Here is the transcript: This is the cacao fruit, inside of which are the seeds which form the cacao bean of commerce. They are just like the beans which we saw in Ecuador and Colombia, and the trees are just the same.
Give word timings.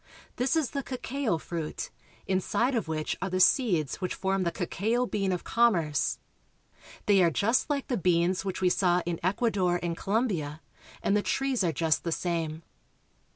This 0.37 0.55
is 0.55 0.71
the 0.71 0.81
cacao 0.81 1.37
fruit, 1.37 1.91
inside 2.25 2.73
of 2.73 2.87
which 2.87 3.15
are 3.21 3.29
the 3.29 3.39
seeds 3.39 3.97
which 4.01 4.15
form 4.15 4.41
the 4.41 4.51
cacao 4.51 5.05
bean 5.05 5.31
of 5.31 5.43
commerce. 5.43 6.17
They 7.05 7.21
are 7.21 7.29
just 7.29 7.69
like 7.69 7.87
the 7.87 7.97
beans 7.97 8.43
which 8.43 8.61
we 8.61 8.69
saw 8.69 9.03
in 9.05 9.19
Ecuador 9.21 9.79
and 9.83 9.95
Colombia, 9.95 10.61
and 11.03 11.15
the 11.15 11.21
trees 11.21 11.63
are 11.63 11.71
just 11.71 12.03
the 12.03 12.11
same. 12.11 12.63